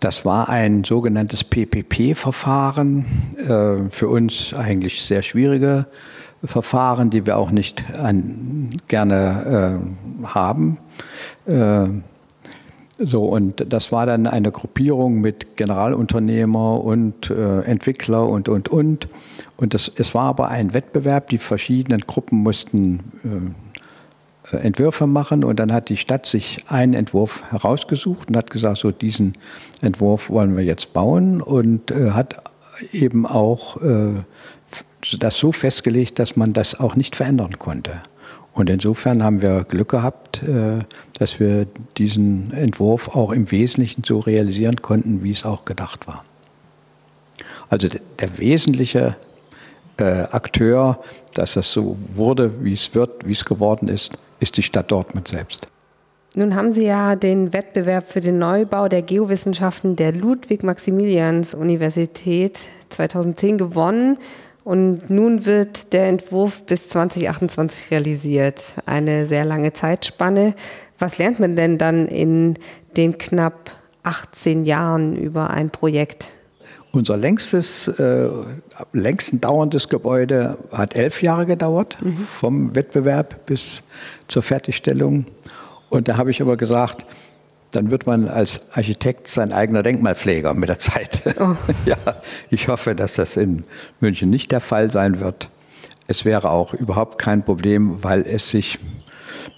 Das 0.00 0.24
war 0.24 0.48
ein 0.50 0.84
sogenanntes 0.84 1.42
PPP-Verfahren, 1.42 3.06
äh, 3.38 3.90
für 3.90 4.08
uns 4.08 4.52
eigentlich 4.52 5.02
sehr 5.02 5.22
schwierige 5.22 5.86
Verfahren, 6.44 7.10
die 7.10 7.24
wir 7.26 7.38
auch 7.38 7.50
nicht 7.50 7.84
an, 7.94 8.70
gerne 8.88 9.80
äh, 10.22 10.26
haben. 10.26 10.78
Äh, 11.46 11.88
so, 12.98 13.24
und 13.24 13.72
das 13.72 13.92
war 13.92 14.06
dann 14.06 14.26
eine 14.26 14.50
Gruppierung 14.50 15.20
mit 15.20 15.56
Generalunternehmer 15.56 16.82
und 16.82 17.30
äh, 17.30 17.60
Entwickler 17.62 18.26
und, 18.26 18.48
und, 18.48 18.70
und. 18.70 19.08
Und 19.58 19.74
das, 19.74 19.92
es 19.96 20.14
war 20.14 20.24
aber 20.24 20.48
ein 20.48 20.72
Wettbewerb, 20.72 21.28
die 21.28 21.38
verschiedenen 21.38 22.00
Gruppen 22.00 22.38
mussten 22.38 23.54
äh, 24.52 24.56
Entwürfe 24.56 25.06
machen 25.06 25.44
und 25.44 25.58
dann 25.58 25.72
hat 25.72 25.88
die 25.88 25.96
Stadt 25.96 26.24
sich 26.24 26.58
einen 26.68 26.94
Entwurf 26.94 27.44
herausgesucht 27.50 28.28
und 28.28 28.36
hat 28.36 28.50
gesagt, 28.50 28.78
so 28.78 28.92
diesen 28.92 29.34
Entwurf 29.82 30.30
wollen 30.30 30.56
wir 30.56 30.64
jetzt 30.64 30.92
bauen 30.92 31.42
und 31.42 31.90
äh, 31.90 32.12
hat 32.12 32.42
eben 32.92 33.26
auch 33.26 33.82
äh, 33.82 34.22
das 35.18 35.36
so 35.36 35.52
festgelegt, 35.52 36.18
dass 36.18 36.36
man 36.36 36.52
das 36.52 36.78
auch 36.78 36.96
nicht 36.96 37.16
verändern 37.16 37.58
konnte. 37.58 38.02
Und 38.56 38.68
insofern 38.70 39.22
haben 39.22 39.42
wir 39.42 39.62
Glück 39.64 39.90
gehabt, 39.90 40.42
äh, 40.42 40.78
dass 41.18 41.38
wir 41.38 41.66
diesen 41.98 42.54
Entwurf 42.54 43.14
auch 43.14 43.32
im 43.32 43.52
Wesentlichen 43.52 44.02
so 44.02 44.18
realisieren 44.18 44.80
konnten, 44.80 45.22
wie 45.22 45.30
es 45.30 45.44
auch 45.44 45.66
gedacht 45.66 46.06
war. 46.06 46.24
Also 47.68 47.88
der 47.88 48.38
wesentliche 48.38 49.16
äh, 49.98 50.04
Akteur, 50.04 51.00
dass 51.34 51.52
das 51.52 51.70
so 51.70 51.98
wurde, 52.14 52.64
wie 52.64 52.72
es 52.72 52.94
wird, 52.94 53.28
wie 53.28 53.32
es 53.32 53.44
geworden 53.44 53.88
ist, 53.88 54.16
ist 54.40 54.56
die 54.56 54.62
Stadt 54.62 54.90
Dortmund 54.90 55.28
selbst. 55.28 55.68
Nun 56.34 56.54
haben 56.54 56.72
Sie 56.72 56.86
ja 56.86 57.14
den 57.14 57.52
Wettbewerb 57.52 58.08
für 58.08 58.22
den 58.22 58.38
Neubau 58.38 58.88
der 58.88 59.02
Geowissenschaften 59.02 59.96
der 59.96 60.12
Ludwig-Maximilians-Universität 60.12 62.58
2010 62.88 63.58
gewonnen. 63.58 64.16
Und 64.66 65.10
nun 65.10 65.46
wird 65.46 65.92
der 65.92 66.08
Entwurf 66.08 66.66
bis 66.66 66.88
2028 66.88 67.92
realisiert. 67.92 68.74
Eine 68.84 69.28
sehr 69.28 69.44
lange 69.44 69.74
Zeitspanne. 69.74 70.56
Was 70.98 71.18
lernt 71.18 71.38
man 71.38 71.54
denn 71.54 71.78
dann 71.78 72.08
in 72.08 72.54
den 72.96 73.16
knapp 73.16 73.70
18 74.02 74.64
Jahren 74.64 75.14
über 75.14 75.50
ein 75.50 75.70
Projekt? 75.70 76.32
Unser 76.90 77.16
längstes, 77.16 77.86
äh, 77.86 78.28
längsten 78.92 79.40
dauerndes 79.40 79.88
Gebäude 79.88 80.58
hat 80.72 80.96
elf 80.96 81.22
Jahre 81.22 81.46
gedauert, 81.46 81.98
mhm. 82.02 82.16
vom 82.16 82.74
Wettbewerb 82.74 83.46
bis 83.46 83.84
zur 84.26 84.42
Fertigstellung. 84.42 85.26
Und 85.90 86.08
da 86.08 86.16
habe 86.16 86.32
ich 86.32 86.42
aber 86.42 86.56
gesagt, 86.56 87.06
dann 87.70 87.90
wird 87.90 88.06
man 88.06 88.28
als 88.28 88.70
Architekt 88.72 89.28
sein 89.28 89.52
eigener 89.52 89.82
Denkmalpfleger 89.82 90.54
mit 90.54 90.68
der 90.68 90.78
Zeit. 90.78 91.22
Oh. 91.38 91.56
ja, 91.84 91.96
ich 92.50 92.68
hoffe, 92.68 92.94
dass 92.94 93.14
das 93.14 93.36
in 93.36 93.64
München 94.00 94.30
nicht 94.30 94.52
der 94.52 94.60
Fall 94.60 94.90
sein 94.90 95.20
wird. 95.20 95.50
Es 96.06 96.24
wäre 96.24 96.50
auch 96.50 96.72
überhaupt 96.72 97.18
kein 97.18 97.44
Problem, 97.44 98.02
weil 98.02 98.22
es 98.22 98.48
sich 98.50 98.78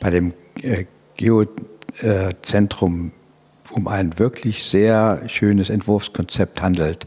bei 0.01 0.11
dem 0.11 0.33
äh, 0.63 0.85
Geozentrum 1.17 3.13
um 3.71 3.87
ein 3.87 4.19
wirklich 4.19 4.65
sehr 4.65 5.23
schönes 5.27 5.69
Entwurfskonzept 5.69 6.63
handelt. 6.63 7.07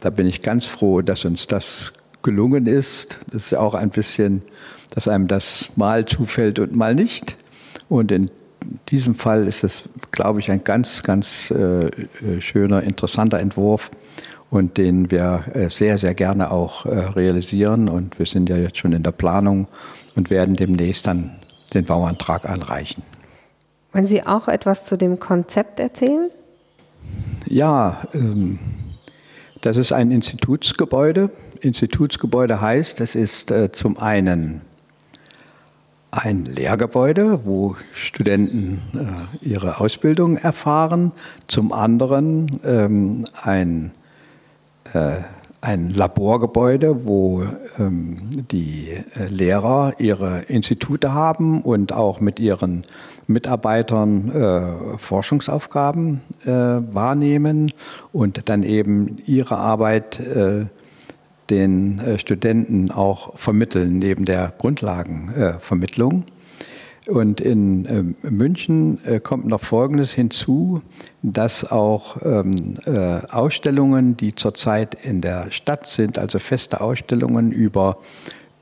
Da 0.00 0.10
bin 0.10 0.26
ich 0.26 0.40
ganz 0.42 0.64
froh, 0.64 1.02
dass 1.02 1.24
uns 1.24 1.46
das 1.46 1.92
gelungen 2.22 2.66
ist. 2.66 3.18
Das 3.30 3.44
ist 3.44 3.50
ja 3.50 3.60
auch 3.60 3.74
ein 3.74 3.90
bisschen, 3.90 4.42
dass 4.94 5.08
einem 5.08 5.28
das 5.28 5.72
mal 5.76 6.06
zufällt 6.06 6.58
und 6.58 6.74
mal 6.74 6.94
nicht. 6.94 7.36
Und 7.88 8.12
in 8.12 8.30
diesem 8.88 9.14
Fall 9.14 9.46
ist 9.46 9.64
es, 9.64 9.84
glaube 10.12 10.40
ich, 10.40 10.50
ein 10.50 10.64
ganz, 10.64 11.02
ganz 11.02 11.50
äh, 11.50 11.86
äh, 11.86 11.90
schöner, 12.40 12.82
interessanter 12.82 13.38
Entwurf 13.38 13.90
und 14.50 14.76
den 14.76 15.10
wir 15.10 15.44
äh, 15.54 15.70
sehr, 15.70 15.96
sehr 15.98 16.14
gerne 16.14 16.50
auch 16.50 16.84
äh, 16.86 16.90
realisieren. 16.90 17.88
Und 17.88 18.18
wir 18.18 18.26
sind 18.26 18.48
ja 18.48 18.56
jetzt 18.56 18.78
schon 18.78 18.92
in 18.92 19.02
der 19.02 19.12
Planung 19.12 19.68
und 20.16 20.30
werden 20.30 20.54
demnächst 20.54 21.06
dann 21.06 21.32
den 21.72 21.84
Bauantrag 21.84 22.48
einreichen. 22.48 23.02
Wollen 23.92 24.06
Sie 24.06 24.24
auch 24.24 24.48
etwas 24.48 24.84
zu 24.84 24.96
dem 24.96 25.18
Konzept 25.18 25.80
erzählen? 25.80 26.30
Ja, 27.46 28.02
ähm, 28.14 28.58
das 29.60 29.76
ist 29.76 29.92
ein 29.92 30.10
Institutsgebäude. 30.10 31.30
Institutsgebäude 31.60 32.60
heißt, 32.60 33.00
es 33.00 33.14
ist 33.14 33.50
äh, 33.50 33.72
zum 33.72 33.98
einen 33.98 34.62
ein 36.10 36.44
Lehrgebäude, 36.44 37.44
wo 37.44 37.76
Studenten 37.92 38.82
äh, 38.94 39.46
ihre 39.46 39.80
Ausbildung 39.80 40.36
erfahren, 40.36 41.12
zum 41.46 41.72
anderen 41.72 42.60
ähm, 42.64 43.24
ein, 43.42 43.92
äh, 44.92 45.18
ein 45.60 45.90
Laborgebäude, 45.90 47.04
wo 47.04 47.44
ähm, 47.78 48.30
die 48.50 48.88
äh, 48.90 49.26
Lehrer 49.28 49.94
ihre 49.98 50.40
Institute 50.42 51.14
haben 51.14 51.62
und 51.62 51.92
auch 51.92 52.20
mit 52.20 52.40
ihren 52.40 52.84
Mitarbeitern 53.28 54.32
äh, 54.32 54.98
Forschungsaufgaben 54.98 56.22
äh, 56.44 56.48
wahrnehmen 56.48 57.72
und 58.12 58.48
dann 58.48 58.64
eben 58.64 59.18
ihre 59.26 59.58
Arbeit 59.58 60.18
äh, 60.18 60.66
den 61.50 61.98
äh, 61.98 62.18
Studenten 62.18 62.90
auch 62.90 63.36
vermitteln, 63.36 63.98
neben 63.98 64.24
der 64.24 64.52
Grundlagenvermittlung. 64.56 66.24
Und 67.08 67.40
in 67.40 67.86
äh, 67.86 68.02
München 68.28 69.04
äh, 69.04 69.20
kommt 69.20 69.46
noch 69.46 69.60
Folgendes 69.60 70.12
hinzu, 70.12 70.82
dass 71.22 71.70
auch 71.70 72.18
ähm, 72.22 72.52
äh, 72.84 73.20
Ausstellungen, 73.30 74.16
die 74.16 74.34
zurzeit 74.34 74.96
in 75.02 75.20
der 75.20 75.50
Stadt 75.50 75.86
sind, 75.86 76.18
also 76.18 76.38
feste 76.38 76.80
Ausstellungen 76.80 77.52
über, 77.52 77.98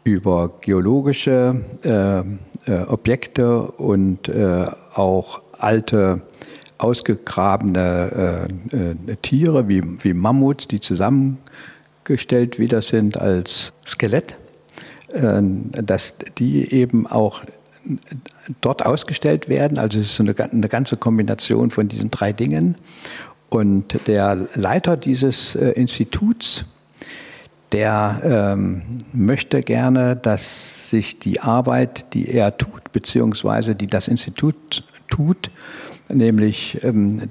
über 0.04 0.52
geologische 0.61 1.61
Objekte 2.88 3.62
und 3.62 4.30
auch 4.95 5.40
alte 5.59 6.23
ausgegrabene 6.78 8.49
Tiere 9.23 9.68
wie, 9.68 9.83
wie 10.02 10.14
Mammuts, 10.14 10.68
die 10.68 10.80
zusammengestellt 12.09 12.59
wieder 12.59 12.83
sind 12.83 13.19
als 13.19 13.73
Skelett, 13.87 14.37
dass 15.12 16.15
die 16.38 16.73
eben 16.73 17.07
auch 17.07 17.43
dort 18.61 18.85
ausgestellt 18.85 19.49
werden. 19.49 19.79
Also 19.79 20.00
es 20.00 20.12
ist 20.12 20.21
eine, 20.21 20.35
eine 20.38 20.69
ganze 20.69 20.97
Kombination 20.97 21.71
von 21.71 21.88
diesen 21.88 22.11
drei 22.11 22.33
Dingen. 22.33 22.77
Und 23.50 24.07
der 24.07 24.47
Leiter 24.55 24.97
dieses 24.97 25.55
äh, 25.55 25.71
Instituts, 25.71 26.67
der 27.73 28.21
ähm, 28.23 28.83
möchte 29.12 29.62
gerne, 29.62 30.17
dass 30.17 30.91
sich 30.91 31.19
die 31.19 31.41
Arbeit, 31.41 32.12
die 32.15 32.29
er 32.29 32.57
tut, 32.57 32.93
beziehungsweise 32.93 33.75
die 33.75 33.87
das 33.87 34.09
Institut 34.09 34.83
tut, 35.09 35.50
nämlich 36.11 36.83
ähm, 36.83 37.31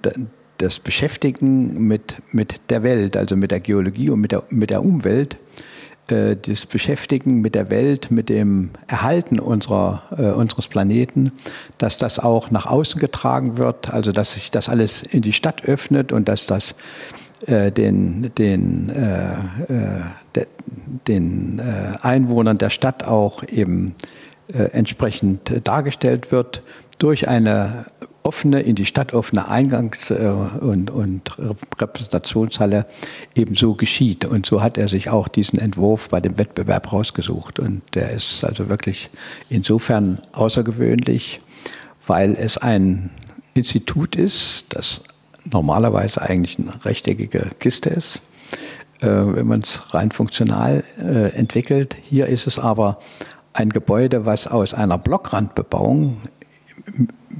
das 0.57 0.79
Beschäftigen 0.79 1.87
mit, 1.87 2.17
mit 2.31 2.55
der 2.69 2.83
Welt, 2.83 3.17
also 3.17 3.35
mit 3.35 3.51
der 3.51 3.59
Geologie 3.59 4.09
und 4.09 4.21
mit 4.21 4.31
der, 4.31 4.43
mit 4.49 4.69
der 4.69 4.83
Umwelt, 4.83 5.37
äh, 6.09 6.35
das 6.35 6.65
Beschäftigen 6.65 7.41
mit 7.41 7.55
der 7.55 7.69
Welt, 7.69 8.11
mit 8.11 8.29
dem 8.29 8.71
Erhalten 8.87 9.39
unserer, 9.39 10.03
äh, 10.17 10.31
unseres 10.31 10.67
Planeten, 10.67 11.31
dass 11.77 11.97
das 11.97 12.19
auch 12.19 12.49
nach 12.51 12.65
außen 12.65 12.99
getragen 12.99 13.57
wird, 13.57 13.93
also 13.93 14.11
dass 14.11 14.33
sich 14.33 14.51
das 14.51 14.69
alles 14.69 15.03
in 15.03 15.21
die 15.21 15.33
Stadt 15.33 15.65
öffnet 15.65 16.11
und 16.11 16.27
dass 16.29 16.47
das 16.47 16.75
äh, 17.45 17.71
den, 17.71 18.31
den, 18.37 18.89
äh, 18.89 19.33
äh 19.33 20.01
de, 20.35 20.47
den 21.07 21.61
Einwohnern 22.01 22.57
der 22.57 22.69
Stadt 22.69 23.05
auch 23.05 23.43
eben 23.43 23.95
entsprechend 24.73 25.65
dargestellt 25.65 26.31
wird 26.31 26.61
durch 26.99 27.27
eine 27.29 27.85
offene, 28.27 28.59
in 28.59 28.75
die 28.75 28.85
Stadt 28.85 29.13
offene 29.13 29.49
Eingangs- 29.49 30.11
äh, 30.11 30.29
und, 30.59 30.91
und 30.91 31.31
Repräsentationshalle 31.79 32.85
ebenso 33.33 33.75
geschieht. 33.75 34.25
Und 34.25 34.45
so 34.45 34.61
hat 34.61 34.77
er 34.77 34.87
sich 34.89 35.09
auch 35.09 35.27
diesen 35.27 35.57
Entwurf 35.57 36.09
bei 36.09 36.19
dem 36.19 36.37
Wettbewerb 36.37 36.91
rausgesucht. 36.91 37.59
Und 37.59 37.81
der 37.95 38.11
ist 38.11 38.43
also 38.43 38.69
wirklich 38.69 39.09
insofern 39.49 40.19
außergewöhnlich, 40.33 41.39
weil 42.05 42.35
es 42.35 42.57
ein 42.57 43.09
Institut 43.53 44.15
ist, 44.15 44.65
das 44.69 45.01
normalerweise 45.49 46.21
eigentlich 46.21 46.59
eine 46.59 46.85
rechteckige 46.85 47.49
Kiste 47.59 47.89
ist, 47.89 48.21
äh, 49.01 49.07
wenn 49.07 49.47
man 49.47 49.61
es 49.61 49.93
rein 49.93 50.11
funktional 50.11 50.83
äh, 50.99 51.29
entwickelt. 51.29 51.95
Hier 52.01 52.27
ist 52.27 52.45
es 52.45 52.59
aber 52.59 52.99
ein 53.53 53.69
Gebäude, 53.69 54.25
was 54.25 54.45
aus 54.47 54.73
einer 54.73 54.97
Blockrandbebauung 54.97 56.17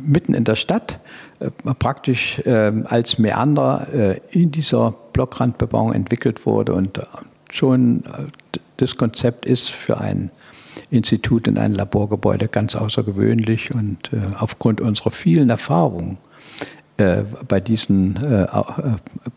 mitten 0.05 0.33
in 0.33 0.43
der 0.43 0.55
Stadt, 0.55 0.99
äh, 1.39 1.49
praktisch 1.77 2.39
äh, 2.39 2.71
als 2.85 3.19
Meander 3.19 3.87
äh, 3.93 4.19
in 4.31 4.51
dieser 4.51 4.93
Blockrandbebauung 5.13 5.93
entwickelt 5.93 6.45
wurde. 6.45 6.73
Und 6.73 6.99
schon 7.49 8.03
das 8.77 8.97
Konzept 8.97 9.45
ist 9.45 9.69
für 9.69 9.99
ein 9.99 10.31
Institut 10.91 11.47
in 11.47 11.57
ein 11.57 11.73
Laborgebäude 11.73 12.47
ganz 12.47 12.75
außergewöhnlich. 12.75 13.73
Und 13.73 14.12
aufgrund 14.38 14.79
unserer 14.79 15.12
vielen 15.12 15.49
Erfahrungen 15.49 16.17
bei 16.97 17.60
diesen 17.60 18.19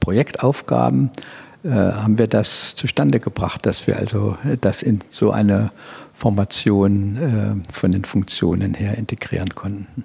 Projektaufgaben 0.00 1.10
haben 1.64 2.18
wir 2.18 2.26
das 2.26 2.74
zustande 2.74 3.20
gebracht, 3.20 3.64
dass 3.64 3.86
wir 3.86 3.96
also 3.96 4.36
das 4.60 4.82
in 4.82 5.00
so 5.08 5.30
eine 5.30 5.70
Formation 6.12 7.62
von 7.72 7.92
den 7.92 8.04
Funktionen 8.04 8.74
her 8.74 8.98
integrieren 8.98 9.50
konnten. 9.50 10.04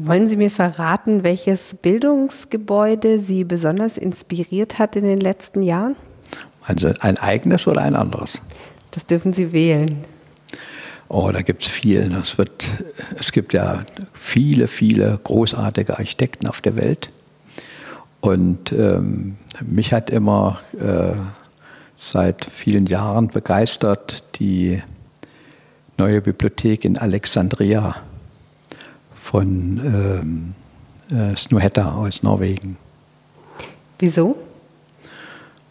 Wollen 0.00 0.28
Sie 0.28 0.36
mir 0.36 0.52
verraten, 0.52 1.24
welches 1.24 1.74
Bildungsgebäude 1.74 3.18
Sie 3.18 3.42
besonders 3.42 3.98
inspiriert 3.98 4.78
hat 4.78 4.94
in 4.94 5.02
den 5.02 5.18
letzten 5.18 5.60
Jahren? 5.60 5.96
Also 6.64 6.92
ein 7.00 7.18
eigenes 7.18 7.66
oder 7.66 7.82
ein 7.82 7.96
anderes? 7.96 8.40
Das 8.92 9.06
dürfen 9.06 9.32
Sie 9.32 9.52
wählen. 9.52 10.04
Oh, 11.08 11.32
da 11.32 11.42
gibt 11.42 11.64
es 11.64 11.68
viel. 11.68 12.14
Es, 12.22 12.38
wird, 12.38 12.64
es 13.18 13.32
gibt 13.32 13.52
ja 13.52 13.84
viele, 14.12 14.68
viele 14.68 15.18
großartige 15.24 15.98
Architekten 15.98 16.46
auf 16.46 16.60
der 16.60 16.76
Welt. 16.76 17.10
Und 18.20 18.70
ähm, 18.70 19.36
mich 19.66 19.92
hat 19.92 20.10
immer 20.10 20.60
äh, 20.78 21.14
seit 21.96 22.44
vielen 22.44 22.86
Jahren 22.86 23.28
begeistert 23.28 24.22
die 24.38 24.80
neue 25.96 26.20
Bibliothek 26.20 26.84
in 26.84 26.98
Alexandria 26.98 27.96
von 29.28 30.54
ähm, 31.10 31.14
äh, 31.14 31.36
Snohetta 31.36 31.92
aus 31.92 32.22
Norwegen. 32.22 32.78
Wieso? 33.98 34.38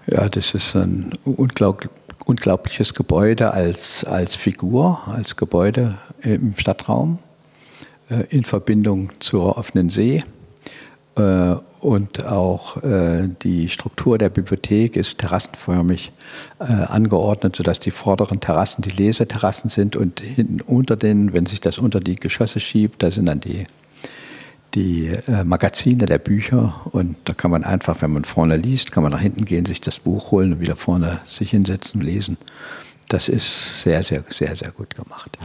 Ja, 0.05 0.29
das 0.29 0.53
ist 0.53 0.75
ein 0.75 1.11
unglaublich, 1.25 1.89
unglaubliches 2.25 2.93
Gebäude 2.93 3.51
als, 3.51 4.03
als 4.03 4.35
Figur, 4.35 5.01
als 5.07 5.35
Gebäude 5.35 5.97
im 6.21 6.55
Stadtraum 6.55 7.17
äh, 8.11 8.25
in 8.29 8.43
Verbindung 8.43 9.09
zur 9.21 9.57
offenen 9.57 9.89
See. 9.89 10.23
Äh, 11.15 11.55
und 11.79 12.25
auch 12.25 12.83
äh, 12.83 13.29
die 13.43 13.69
Struktur 13.69 14.17
der 14.17 14.29
Bibliothek 14.29 14.95
ist 14.95 15.19
terrassenförmig 15.19 16.11
äh, 16.59 16.63
angeordnet, 16.63 17.55
sodass 17.55 17.79
die 17.79 17.91
vorderen 17.91 18.39
Terrassen 18.39 18.81
die 18.81 18.89
Leseterrassen 18.89 19.69
sind 19.69 19.95
und 19.95 20.19
hinten 20.19 20.61
unter 20.61 20.95
denen, 20.95 21.33
wenn 21.33 21.45
sich 21.45 21.61
das 21.61 21.77
unter 21.77 21.99
die 21.99 22.15
Geschosse 22.15 22.59
schiebt, 22.59 23.03
da 23.03 23.11
sind 23.11 23.27
dann 23.27 23.39
die, 23.39 23.67
die 24.75 25.11
Magazine 25.45 26.05
der 26.05 26.17
Bücher 26.17 26.81
und 26.91 27.15
da 27.23 27.33
kann 27.33 27.51
man 27.51 27.63
einfach, 27.63 28.01
wenn 28.01 28.11
man 28.11 28.25
vorne 28.25 28.57
liest, 28.57 28.91
kann 28.91 29.03
man 29.03 29.11
nach 29.11 29.21
hinten 29.21 29.45
gehen, 29.45 29.65
sich 29.65 29.81
das 29.81 29.99
Buch 29.99 30.31
holen 30.31 30.53
und 30.53 30.59
wieder 30.59 30.75
vorne 30.75 31.19
sich 31.27 31.51
hinsetzen 31.51 32.01
und 32.01 32.05
lesen. 32.05 32.37
Das 33.07 33.29
ist 33.29 33.81
sehr, 33.81 34.03
sehr, 34.03 34.23
sehr, 34.29 34.55
sehr 34.55 34.71
gut 34.71 34.95
gemacht. 34.95 35.37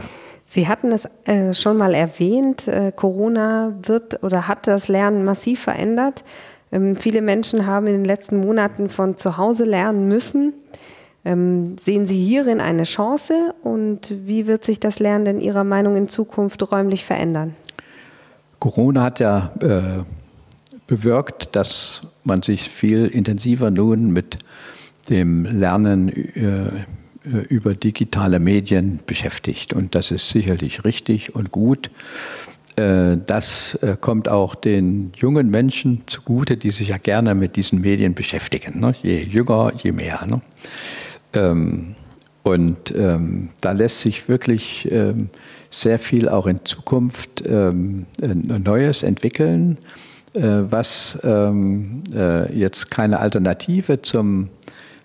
Sie 0.45 0.67
hatten 0.67 0.91
es 0.91 1.07
äh, 1.25 1.53
schon 1.53 1.77
mal 1.77 1.93
erwähnt, 1.93 2.67
äh, 2.67 2.91
Corona 2.95 3.73
wird 3.81 4.23
oder 4.23 4.47
hat 4.47 4.67
das 4.67 4.87
Lernen 4.87 5.23
massiv 5.23 5.61
verändert. 5.61 6.23
Ähm, 6.71 6.95
viele 6.95 7.21
Menschen 7.21 7.65
haben 7.65 7.87
in 7.87 7.93
den 7.93 8.05
letzten 8.05 8.37
Monaten 8.37 8.89
von 8.89 9.15
zu 9.15 9.37
Hause 9.37 9.63
lernen 9.63 10.07
müssen. 10.07 10.53
Ähm, 11.25 11.77
sehen 11.77 12.05
Sie 12.05 12.21
hierin 12.21 12.59
eine 12.59 12.83
Chance 12.83 13.53
und 13.63 14.13
wie 14.25 14.45
wird 14.45 14.65
sich 14.65 14.79
das 14.79 14.99
Lernen 14.99 15.37
in 15.37 15.39
Ihrer 15.39 15.63
Meinung 15.63 15.95
in 15.95 16.09
Zukunft 16.09 16.69
räumlich 16.71 17.05
verändern? 17.05 17.55
Corona 18.59 19.03
hat 19.03 19.19
ja 19.19 19.51
äh, 19.61 20.03
bewirkt, 20.87 21.55
dass 21.55 22.01
man 22.23 22.41
sich 22.41 22.69
viel 22.69 23.07
intensiver 23.07 23.71
nun 23.71 24.11
mit 24.11 24.37
dem 25.09 25.45
Lernen 25.45 26.09
äh, 26.09 26.85
über 27.23 27.73
digitale 27.73 28.39
Medien 28.39 28.99
beschäftigt. 29.05 29.73
Und 29.73 29.95
das 29.95 30.11
ist 30.11 30.29
sicherlich 30.29 30.83
richtig 30.83 31.35
und 31.35 31.51
gut. 31.51 31.89
Äh, 32.75 33.17
das 33.25 33.75
äh, 33.75 33.95
kommt 33.99 34.29
auch 34.29 34.55
den 34.55 35.11
jungen 35.15 35.49
Menschen 35.49 36.01
zugute, 36.07 36.57
die 36.57 36.71
sich 36.71 36.89
ja 36.89 36.97
gerne 36.97 37.35
mit 37.35 37.55
diesen 37.55 37.81
Medien 37.81 38.13
beschäftigen. 38.13 38.79
Ne? 38.79 38.95
Je 39.01 39.21
jünger, 39.21 39.71
je 39.81 39.91
mehr. 39.91 40.25
Ne? 40.27 40.41
Ähm, 41.33 41.95
und 42.41 42.93
ähm, 42.95 43.49
da 43.61 43.71
lässt 43.71 44.01
sich 44.01 44.27
wirklich 44.27 44.87
ähm, 44.91 45.29
sehr 45.71 45.99
viel 45.99 46.27
auch 46.29 46.45
in 46.45 46.65
Zukunft 46.65 47.43
Neues 47.47 49.01
entwickeln, 49.01 49.79
was 50.33 51.17
jetzt 52.53 52.91
keine 52.91 53.19
Alternative 53.19 54.01
zum 54.03 54.49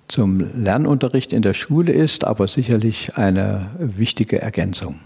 zum 0.08 0.40
Lernunterricht 0.54 1.32
in 1.32 1.42
der 1.42 1.54
Schule 1.54 1.92
ist, 1.92 2.24
aber 2.24 2.48
sicherlich 2.48 3.16
eine 3.16 3.70
wichtige 3.78 4.40
Ergänzung. 4.40 4.96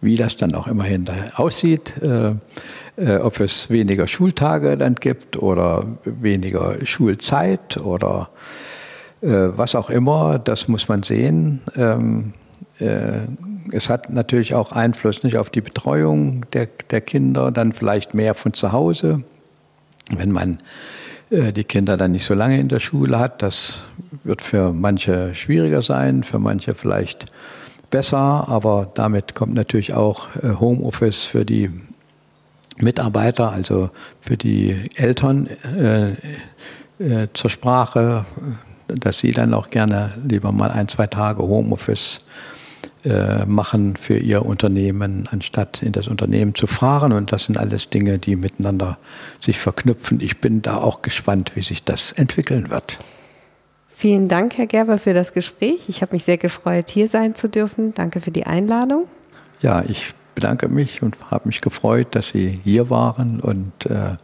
Wie 0.00 0.16
das 0.16 0.36
dann 0.36 0.54
auch 0.54 0.66
immerhin 0.66 1.06
aussieht, 1.34 1.94
äh, 2.02 2.32
äh, 2.96 3.18
ob 3.18 3.40
es 3.40 3.70
weniger 3.70 4.06
Schultage 4.06 4.76
dann 4.76 4.94
gibt 4.94 5.36
oder 5.36 5.86
weniger 6.04 6.84
Schulzeit 6.84 7.76
oder 7.78 8.30
was 9.22 9.74
auch 9.74 9.88
immer, 9.88 10.38
das 10.38 10.68
muss 10.68 10.88
man 10.88 11.02
sehen. 11.02 11.62
Ähm, 11.74 12.34
es 13.72 13.88
hat 13.88 14.10
natürlich 14.10 14.54
auch 14.54 14.72
Einfluss 14.72 15.22
nicht 15.22 15.38
auf 15.38 15.48
die 15.48 15.62
Betreuung 15.62 16.44
der, 16.52 16.68
der 16.90 17.00
Kinder, 17.00 17.50
dann 17.50 17.72
vielleicht 17.72 18.12
mehr 18.12 18.34
von 18.34 18.52
zu 18.52 18.72
Hause. 18.72 19.22
Wenn 20.14 20.32
man 20.32 20.58
die 21.30 21.64
Kinder 21.64 21.96
dann 21.96 22.12
nicht 22.12 22.24
so 22.24 22.34
lange 22.34 22.60
in 22.60 22.68
der 22.68 22.78
Schule 22.78 23.18
hat, 23.18 23.42
das 23.42 23.82
wird 24.22 24.42
für 24.42 24.72
manche 24.72 25.34
schwieriger 25.34 25.82
sein, 25.82 26.22
für 26.22 26.38
manche 26.38 26.74
vielleicht 26.74 27.26
besser, 27.90 28.48
aber 28.48 28.90
damit 28.94 29.34
kommt 29.34 29.54
natürlich 29.54 29.94
auch 29.94 30.28
Homeoffice 30.60 31.24
für 31.24 31.44
die 31.44 31.70
Mitarbeiter, 32.78 33.52
also 33.52 33.90
für 34.20 34.36
die 34.36 34.88
Eltern 34.96 35.48
äh, 35.76 36.12
äh, 36.98 37.28
zur 37.32 37.50
Sprache, 37.50 38.24
dass 38.88 39.18
sie 39.18 39.32
dann 39.32 39.54
auch 39.54 39.70
gerne 39.70 40.10
lieber 40.28 40.52
mal 40.52 40.70
ein, 40.70 40.88
zwei 40.88 41.06
Tage 41.06 41.42
Homeoffice 41.42 42.18
äh, 42.18 42.65
machen 43.46 43.96
für 43.96 44.16
ihr 44.16 44.44
Unternehmen, 44.44 45.28
anstatt 45.30 45.82
in 45.82 45.92
das 45.92 46.08
Unternehmen 46.08 46.54
zu 46.54 46.66
fahren. 46.66 47.12
Und 47.12 47.30
das 47.32 47.44
sind 47.44 47.56
alles 47.56 47.90
Dinge, 47.90 48.18
die 48.18 48.36
miteinander 48.36 48.98
sich 49.40 49.58
verknüpfen. 49.58 50.20
Ich 50.20 50.40
bin 50.40 50.62
da 50.62 50.78
auch 50.78 51.02
gespannt, 51.02 51.52
wie 51.54 51.62
sich 51.62 51.84
das 51.84 52.12
entwickeln 52.12 52.70
wird. 52.70 52.98
Vielen 53.86 54.28
Dank, 54.28 54.58
Herr 54.58 54.66
Gerber, 54.66 54.98
für 54.98 55.14
das 55.14 55.32
Gespräch. 55.32 55.88
Ich 55.88 56.02
habe 56.02 56.14
mich 56.14 56.24
sehr 56.24 56.36
gefreut, 56.36 56.90
hier 56.90 57.08
sein 57.08 57.34
zu 57.34 57.48
dürfen. 57.48 57.94
Danke 57.94 58.20
für 58.20 58.30
die 58.30 58.44
Einladung. 58.44 59.06
Ja, 59.62 59.82
ich 59.88 60.10
bedanke 60.34 60.68
mich 60.68 61.02
und 61.02 61.16
habe 61.30 61.48
mich 61.48 61.62
gefreut, 61.62 62.08
dass 62.10 62.28
Sie 62.28 62.60
hier 62.62 62.90
waren 62.90 63.40
und 63.40 63.86
äh, 63.86 64.16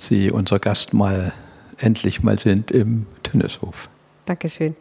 Sie 0.00 0.32
unser 0.32 0.58
Gast 0.58 0.94
mal 0.94 1.32
endlich 1.78 2.24
mal 2.24 2.38
sind 2.38 2.70
im 2.70 3.06
Tennishof. 3.22 3.88
Dankeschön. 4.26 4.74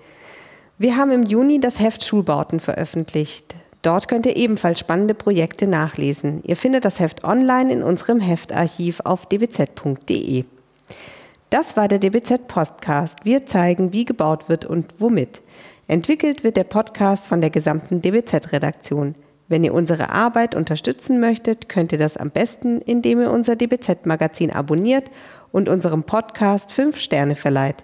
Wir 0.80 0.96
haben 0.96 1.12
im 1.12 1.24
Juni 1.24 1.60
das 1.60 1.80
Heft 1.80 2.06
Schulbauten 2.06 2.60
veröffentlicht. 2.60 3.56
Dort 3.82 4.08
könnt 4.08 4.28
ihr 4.28 4.36
ebenfalls 4.36 4.78
spannende 4.78 5.16
Projekte 5.16 5.66
nachlesen. 5.66 6.44
Ihr 6.44 6.56
findet 6.56 6.86
das 6.86 7.00
Heft 7.00 7.24
online 7.24 7.74
in 7.74 7.82
unserem 7.82 8.20
Heftarchiv 8.20 9.00
auf 9.04 9.26
dbz.de. 9.26 10.46
Das 11.50 11.78
war 11.78 11.88
der 11.88 11.98
DBZ 11.98 12.48
Podcast. 12.48 13.26
Wir 13.26 13.48
zeigen, 13.48 13.92
wie 13.92 14.06
gebaut 14.06 14.50
wird 14.50 14.66
und 14.66 14.94
womit. 15.00 15.42
Entwickelt 15.88 16.44
wird 16.44 16.58
der 16.58 16.66
Podcast 16.66 17.28
von 17.28 17.42
der 17.42 17.50
gesamten 17.50 18.04
DBZ-Redaktion. 18.04 19.16
Wenn 19.48 19.64
ihr 19.64 19.74
unsere 19.74 20.12
Arbeit 20.12 20.54
unterstützen 20.54 21.20
möchtet, 21.20 21.70
könnt 21.70 21.92
ihr 21.92 21.98
das 21.98 22.18
am 22.18 22.30
besten, 22.30 22.82
indem 22.82 23.22
ihr 23.22 23.32
unser 23.32 23.56
DBZ-Magazin 23.56 24.52
abonniert 24.52 25.10
und 25.52 25.70
unserem 25.70 26.04
Podcast 26.04 26.72
5 26.72 27.00
Sterne 27.00 27.36
verleiht. 27.36 27.84